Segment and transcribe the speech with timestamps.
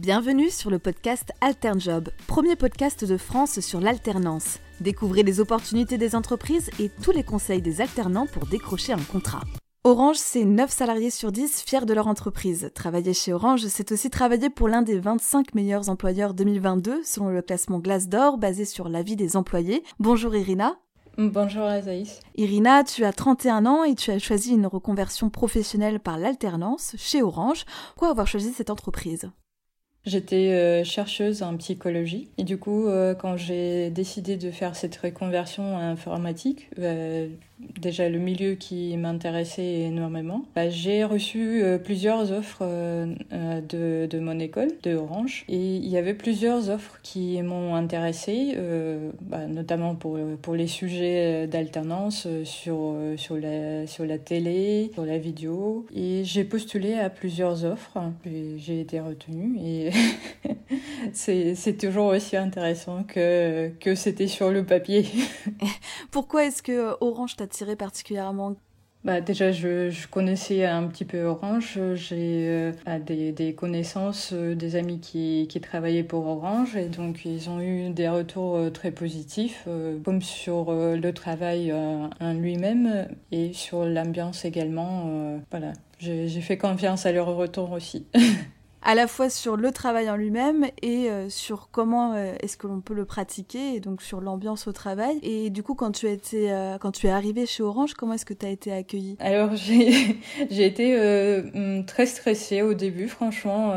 [0.00, 4.58] Bienvenue sur le podcast AlternJob, premier podcast de France sur l'alternance.
[4.80, 9.42] Découvrez les opportunités des entreprises et tous les conseils des alternants pour décrocher un contrat.
[9.84, 12.70] Orange, c'est 9 salariés sur 10 fiers de leur entreprise.
[12.74, 17.42] Travailler chez Orange, c'est aussi travailler pour l'un des 25 meilleurs employeurs 2022 selon le
[17.42, 19.84] classement Glassdoor basé sur l'avis des employés.
[19.98, 20.78] Bonjour Irina.
[21.18, 22.20] Bonjour Azaïs.
[22.36, 27.20] Irina, tu as 31 ans et tu as choisi une reconversion professionnelle par l'alternance chez
[27.20, 27.66] Orange.
[27.88, 29.30] Pourquoi avoir choisi cette entreprise?
[30.06, 32.30] J'étais euh, chercheuse en psychologie.
[32.38, 37.28] Et du coup, euh, quand j'ai décidé de faire cette reconversion informatique, euh,
[37.80, 40.44] déjà le milieu qui m'intéressait énormément.
[40.54, 45.76] Bah, j'ai reçu euh, plusieurs offres euh, euh, de, de, mon école, de Orange, et
[45.76, 48.56] il y avait plusieurs offres qui m'ont intéressée,
[49.22, 55.18] bah, notamment pour, pour les sujets d'alternance sur, sur, la, sur la télé, sur la
[55.18, 57.98] vidéo, et j'ai postulé à plusieurs offres,
[58.56, 59.90] j'ai été retenue, et
[61.12, 65.06] c'est toujours aussi intéressant que, que c'était sur le papier.
[66.10, 68.56] Pourquoi est-ce que Orange t'a attiré particulièrement?
[69.02, 71.78] Bah, déjà, je, je, connaissais un petit peu Orange.
[71.94, 76.84] J'ai euh, bah, des, des, connaissances, euh, des amis qui, qui, travaillaient pour Orange et
[76.84, 81.72] donc ils ont eu des retours euh, très positifs, euh, comme sur euh, le travail
[81.72, 85.40] en lui-même et sur l'ambiance également.
[85.50, 88.06] voilà, j'ai fait confiance à leur retour aussi.
[88.82, 92.66] à la fois sur le travail en lui-même et euh, sur comment euh, est-ce que
[92.66, 95.18] l'on peut le pratiquer et donc sur l'ambiance au travail.
[95.22, 98.24] Et du coup quand tu étais euh, quand tu es arrivé chez Orange comment est-ce
[98.24, 100.16] que tu as été accueilli Alors j'ai
[100.50, 103.70] j'ai été euh, très stressée au début franchement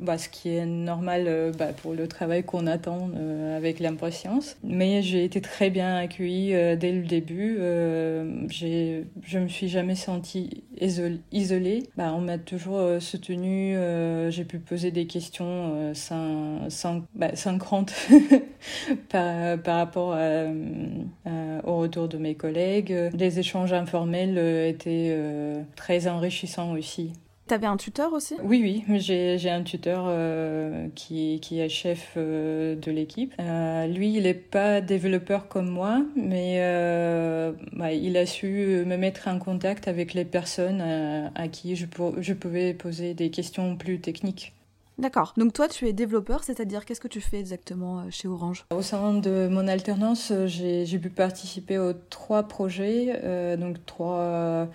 [0.00, 3.10] bah, ce qui est normal bah, pour le travail qu'on attend
[3.56, 4.56] avec l'impatience.
[4.62, 7.58] Mais j'ai été très bien accueillie dès le début.
[8.48, 13.76] J'ai je me suis jamais sentie isolée bah, on m'a toujours soutenue
[14.30, 17.94] j'ai pu poser des questions euh, sans, sans, bah, synchrontes
[19.08, 20.46] par, rapport à,
[21.64, 22.94] au retour de mes collègues.
[23.14, 27.12] Les échanges informels euh, étaient euh, très enrichissants aussi.
[27.46, 28.36] T'avais un tuteur aussi?
[28.42, 33.34] Oui, oui, j'ai un tuteur euh, qui, qui est chef euh, de l'équipe.
[33.38, 36.58] Euh, lui, il n'est pas développeur comme moi, mais
[37.72, 40.80] bah, il a su me mettre en contact avec les personnes
[41.34, 41.84] à, qui je,
[42.18, 44.54] je pouvais poser des questions plus techniques.
[44.96, 45.34] D'accord.
[45.36, 48.64] Donc toi, tu es développeur, c'est-à-dire qu'est-ce que tu fais exactement chez Orange?
[48.72, 54.68] Au sein de mon alternance, j'ai pu participer aux trois projets, euh, donc trois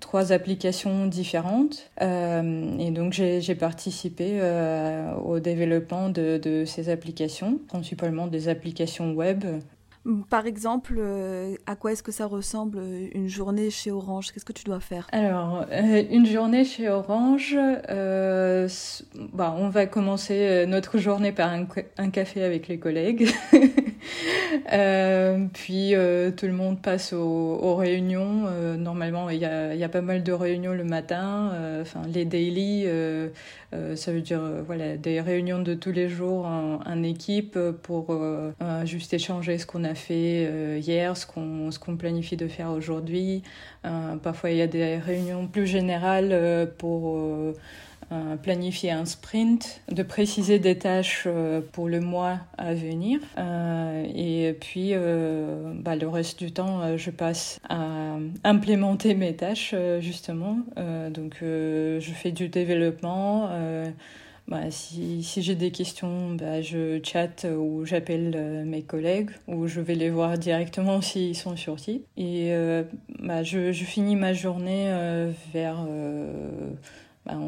[0.00, 1.90] trois applications différentes.
[2.00, 9.12] Euh, et donc, j'ai participé euh, au développement de, de, ces applications, principalement des applications
[9.12, 9.44] web.
[10.30, 12.80] Par exemple, euh, à quoi est-ce que ça ressemble
[13.14, 14.32] une journée chez Orange?
[14.32, 15.06] Qu'est-ce que tu dois faire?
[15.12, 17.56] Alors, une journée chez Orange,
[19.32, 21.66] bah, on va commencer notre journée par un,
[21.98, 23.30] un café avec les collègues.
[24.72, 28.44] Euh, puis euh, tout le monde passe aux, réunions.
[28.46, 31.52] Euh, normalement, il y a, pas mal de réunions le matin.
[31.80, 32.86] Enfin, les daily,
[33.94, 38.16] ça veut dire voilà des réunions de tous les jours en, en équipe pour
[38.84, 43.42] juste échanger ce qu'on a fait hier, ce qu'on ce qu'on planifie de faire aujourd'hui.
[44.22, 47.18] parfois, il y a des réunions plus générales pour
[48.42, 53.20] planifier un sprint, de préciser des tâches euh, pour le mois à venir.
[53.38, 59.74] Euh, et puis, euh, bah, le reste du temps, je passe à implémenter mes tâches,
[60.00, 60.58] justement.
[61.10, 63.50] donc, je fais du développement.
[64.48, 69.80] Bah, si, si j'ai des questions, bah, je chatte ou j'appelle mes collègues ou je
[69.80, 72.04] vais les voir directement s'ils sont site.
[72.16, 72.52] Et
[73.20, 74.92] bah, je, finis ma journée
[75.52, 75.86] vers
[77.26, 77.38] bah,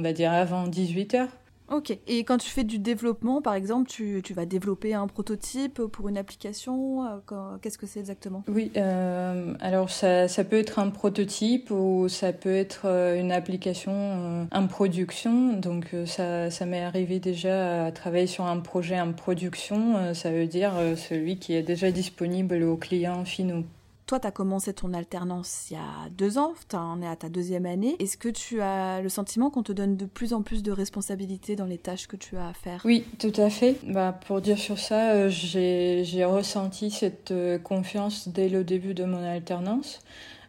[0.00, 1.28] on va dire avant 18 heures.
[1.70, 1.96] Ok.
[2.08, 6.08] Et quand tu fais du développement, par exemple, tu, tu vas développer un prototype pour
[6.08, 7.20] une application
[7.62, 8.42] Qu'est-ce que c'est exactement?
[8.48, 13.30] Oui, euh, alors ça, ça, peut être un prototype ou ça peut être euh, une
[13.30, 15.52] application euh, en production.
[15.52, 20.12] Donc ça, ça m'est arrivé déjà à travailler sur un projet en production.
[20.12, 23.64] Ça veut dire celui qui est déjà disponible aux clients finaux.
[24.10, 27.14] Toi, tu as commencé ton alternance il y a deux ans, tu en es à
[27.14, 27.94] ta deuxième année.
[28.00, 31.54] Est-ce que tu as le sentiment qu'on te donne de plus en plus de responsabilités
[31.54, 32.82] dans les tâches que tu as à faire?
[32.84, 33.76] Oui, tout à fait.
[33.84, 39.04] Bah, pour dire sur ça, euh, j'ai ressenti cette euh, confiance dès le début de
[39.04, 40.00] mon alternance.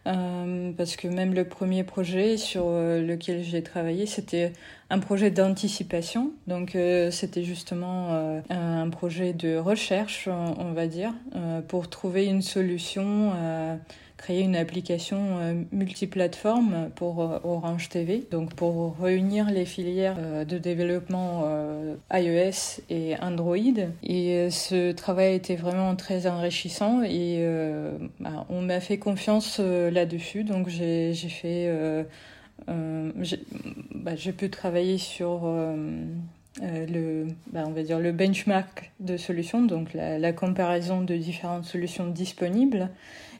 [0.06, 4.52] Euh, parce que même le premier projet sur euh, lequel j'ai travaillé, c'était
[4.90, 6.32] un projet d'anticipation.
[6.48, 12.26] Donc euh, c'était justement euh, un projet de recherche, on, va dire, euh, pour trouver
[12.26, 13.32] une solution
[14.22, 21.44] créé une application multiplateforme pour Orange TV, donc pour réunir les filières de développement
[22.12, 23.56] iOS et Android.
[24.04, 27.44] Et ce travail était vraiment très enrichissant et
[28.20, 31.68] bah, on m'a fait confiance là-dessus, donc j'ai fait
[32.68, 33.12] euh,
[33.94, 36.04] bah, j'ai pu travailler sur euh,
[36.62, 41.64] euh, le, bah, on va dire le benchmark de solutions, donc la, comparaison de différentes
[41.64, 42.90] solutions disponibles,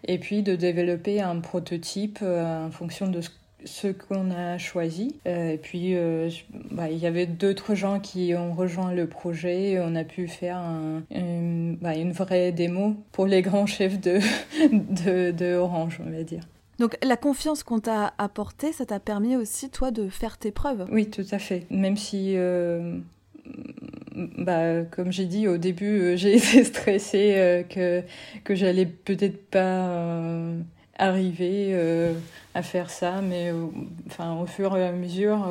[0.07, 3.21] et puis de développer un prototype en fonction de
[3.65, 5.15] ce qu'on a choisi.
[5.25, 5.95] et puis,
[6.73, 9.79] bah, il y avait d'autres gens qui ont rejoint le projet.
[9.81, 10.59] On a pu faire
[11.11, 14.19] une, une, vraie démo pour les grands chefs de,
[15.31, 16.43] de Orange, on va dire.
[16.83, 20.85] Donc la confiance qu'on t'a apportée, ça t'a permis aussi, toi, de faire tes preuves?
[20.91, 21.65] Oui, tout à fait.
[21.71, 22.99] Même si, euh,
[24.17, 28.03] bah, comme j'ai dit au début, euh, j'ai été stressée euh, que,
[28.43, 29.95] que j'allais peut-être pas
[30.99, 31.73] arriver
[32.57, 33.53] à faire ça, mais
[34.09, 35.49] enfin, au fur et à mesure,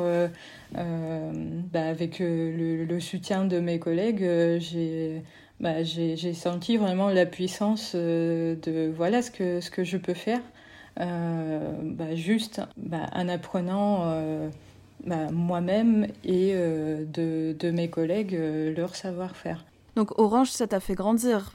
[0.74, 5.22] bah, avec le, soutien de mes collègues, j'ai...
[5.60, 10.40] Bah, j'ai senti vraiment la puissance de voilà ce que, ce que je peux faire
[10.96, 14.48] bah, juste bah, en apprenant euh,
[15.06, 18.38] bah, moi-même et euh, de, de, mes collègues
[18.76, 19.64] leur savoir-faire.
[19.96, 21.52] Donc Orange, ça t'a fait grandir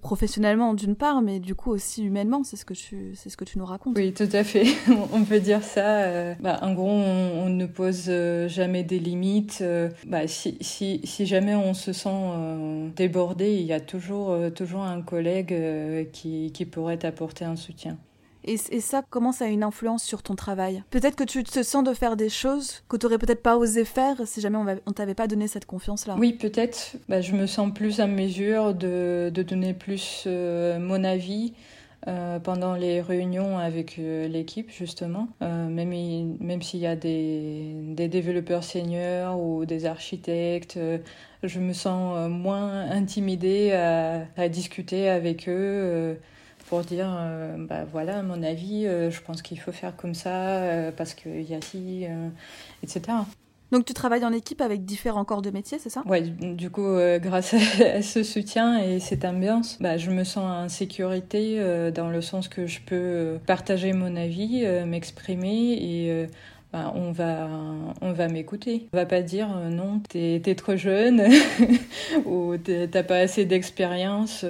[0.00, 3.44] professionnellement d'une part, mais du coup aussi humainement, c'est ce que tu, c'est ce que
[3.44, 3.96] tu nous racontes.
[3.96, 4.64] Oui, tout à fait.
[5.12, 6.34] on peut dire ça.
[6.34, 8.08] bah, en gros, on, ne pose
[8.46, 9.64] jamais des limites.
[10.06, 15.02] bah, si, si, si, jamais on se sent débordé, il y a toujours, toujours un
[15.02, 15.52] collègue
[16.12, 17.98] qui, qui pourrait t'apporter un soutien.
[18.44, 20.82] Et, ça, comment ça a une influence sur ton travail?
[20.90, 23.84] Peut-être que tu te sens de faire des choses que tu n'aurais peut-être pas osé
[23.84, 26.16] faire si jamais on, ne t'avait pas donné cette confiance-là.
[26.18, 26.96] Oui, peut-être.
[27.08, 31.52] Bah, je me sens plus à mesure de, donner plus euh, mon avis.
[32.08, 38.64] Euh, pendant les réunions avec euh, l'équipe justement, même, même s'il y a des, développeurs
[38.64, 40.80] seniors ou des architectes,
[41.44, 46.18] je me sens moins intimidée à discuter avec eux
[46.72, 50.14] pour dire, euh, bah voilà, à mon avis, euh, je pense qu'il faut faire comme
[50.14, 52.06] ça, euh, parce qu'il y a ci,
[52.82, 53.14] etc.
[53.70, 56.02] Donc tu travailles en équipe avec différents corps de métier, c'est ça?
[56.06, 60.70] Ouais, du coup, grâce à, ce soutien et cette ambiance, bah, je me sens en
[60.70, 61.60] sécurité
[61.94, 66.26] dans le sens que je peux partager mon avis, m'exprimer et
[66.72, 67.50] bah, on va,
[68.00, 68.88] on va m'écouter.
[68.94, 71.22] On va pas dire non, t'es es trop jeune
[72.24, 74.42] ou t'as pas assez d'expérience.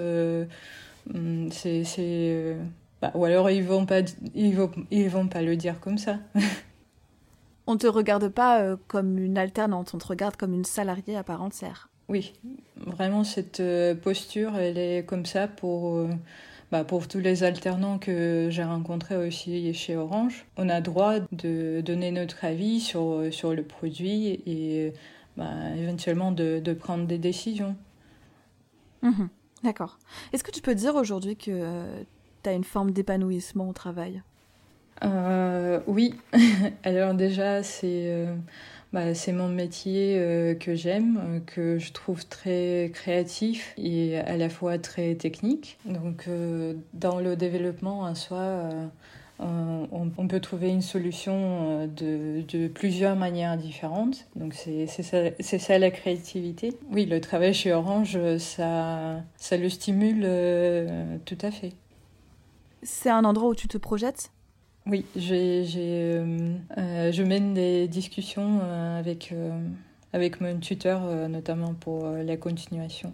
[1.07, 2.63] Hmm, c'est, euh,
[3.01, 4.01] bah, ou alors ils vont pas,
[4.35, 6.19] ils vont, ils vont pas le dire comme ça.
[7.67, 11.25] on te regarde pas euh, comme une alternante, on te regarde comme une salariée à
[11.25, 11.89] part entière.
[12.09, 12.35] Oui,
[12.77, 16.07] vraiment cette euh, posture, elle est comme ça pour,
[16.71, 20.47] bah, pour tous les alternants que j'ai rencontrés aussi chez Orange.
[20.57, 24.93] On a droit de donner notre avis sur, sur le produit et
[25.37, 27.75] bah, éventuellement de, de, prendre des décisions.
[29.03, 29.25] Mmh
[29.63, 29.99] D'accord.
[30.33, 32.03] Est-ce que tu peux dire aujourd'hui que euh,
[32.43, 34.23] tu as une forme d'épanouissement au travail?
[35.05, 36.15] Euh, Oui.
[36.85, 38.35] Alors déjà, c'est euh,
[38.93, 45.15] bah, mon métier que j'aime, que je trouve très créatif et à la fois très
[45.15, 45.79] technique.
[45.85, 46.29] Donc
[46.93, 48.69] dans le développement en soi
[50.17, 54.27] on, peut trouver une solution euh, de, plusieurs manières différentes.
[54.37, 56.73] Donc c'est ça, la créativité.
[56.91, 61.73] Oui, le travail chez Orange, ça, ça le stimule euh, tout à fait.
[62.83, 64.31] C'est un endroit où tu te projettes?
[64.87, 68.61] Oui, euh, je mène des discussions
[68.99, 69.33] avec,
[70.13, 73.13] avec mon tuteur, notamment pour la continuation.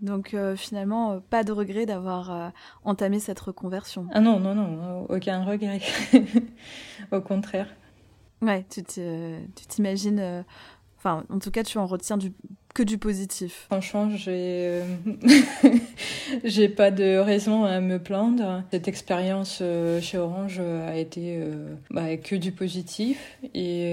[0.00, 2.48] Donc euh, finalement, euh, pas de regret d'avoir euh,
[2.84, 4.06] entamé cette reconversion.
[4.12, 5.80] Ah non, non, non, aucun regret.
[7.12, 7.68] Au contraire.
[8.42, 8.82] Ouais, tu
[9.68, 10.44] t'imagines...
[10.96, 12.32] Enfin, en tout cas, tu en retiens du,
[12.78, 13.66] que du positif.
[13.70, 14.80] Franchement, j'ai
[16.44, 18.62] j'ai pas de raison à me plaindre.
[18.70, 19.62] Cette expérience
[20.00, 21.40] chez Orange a été
[21.90, 23.92] bah, que du positif et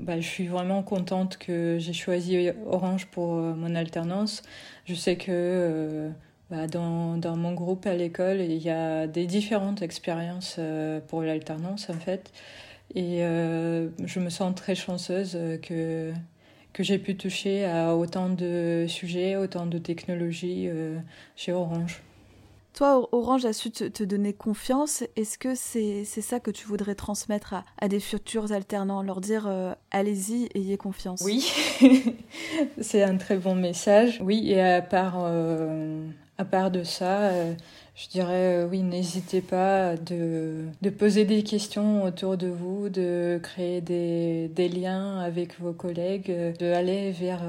[0.00, 4.42] bah, je suis vraiment contente que j'ai choisi Orange pour mon alternance
[4.86, 6.10] je sais que euh,
[6.50, 11.22] bah, dans, dans, mon groupe à l'école, il y a des différentes expériences euh, pour
[11.22, 12.32] l'alternance en fait.
[12.94, 16.12] Et euh, je me sens très chanceuse que,
[16.76, 20.68] que j'ai pu toucher à autant de sujets, autant de technologies
[21.34, 22.02] chez Orange.
[22.76, 25.02] Toi, Orange a su te, donner confiance.
[25.16, 29.72] Est-ce que c'est ça que tu voudrais transmettre à, des futurs alternants, leur dire euh,
[29.90, 31.22] allez-y, ayez confiance?
[31.24, 31.50] Oui,
[32.82, 34.20] c'est un très bon message.
[34.22, 36.06] Oui, et à part, euh,
[36.36, 37.54] à part de ça, euh,
[37.96, 43.80] je dirais oui, n'hésitez pas de, de, poser des questions autour de vous, de créer
[43.80, 47.42] des, des liens avec vos collègues, de aller vers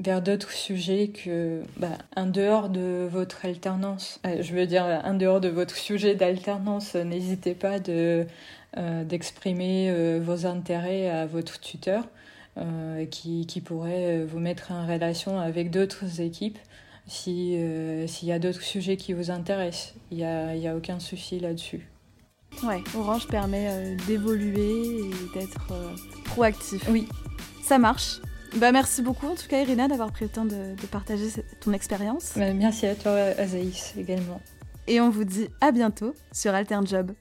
[0.00, 4.20] vers d'autres sujets que bah, en dehors de votre alternance.
[4.26, 8.26] Euh, je veux dire, en dehors de votre sujet d'alternance, n'hésitez pas de,
[8.76, 12.04] euh, d'exprimer euh, vos intérêts à votre tuteur
[13.10, 16.58] qui, qui pourrait vous mettre en relation avec d'autres équipes
[17.06, 17.58] si,
[18.06, 19.94] s'il y a d'autres sujets qui vous intéressent.
[20.10, 21.88] Il n'y a, y a aucun souci là-dessus.
[22.62, 25.72] Ouais, Orange permet d'évoluer et d'être
[26.24, 26.88] proactif.
[26.88, 27.06] Oui.
[27.62, 28.20] Ça marche.
[28.56, 31.28] Bah, merci beaucoup en tout cas Irina d'avoir pris le temps de, partager
[31.60, 32.32] ton expérience.
[32.36, 34.40] Bah, merci à toi Azaïs également.
[34.86, 37.12] Et on vous dit à bientôt sur Altern Job.